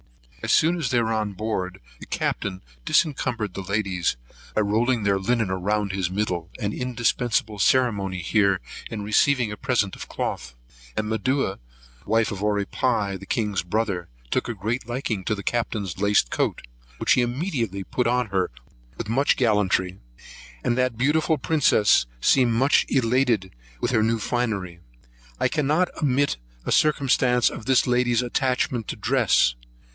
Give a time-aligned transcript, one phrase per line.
[0.41, 4.17] As soon as they were on board, the Captain debarassoit the ladies,
[4.55, 8.59] by rolling their linen round his middle; an indispensable ceremony here
[8.89, 10.55] in receiving a present of cloth:
[10.97, 11.59] and Medua,
[12.07, 16.63] wife to Oripai, the king's brother, took a great liking to the Captain's laced coat,
[16.97, 18.49] which he immediately put on her
[18.97, 19.99] with much gallantry;
[20.63, 24.79] and that beautiful princess seemed much elated with her new finery.
[25.39, 29.53] I cannot ommit a circumstance of this lady's attachment to dress.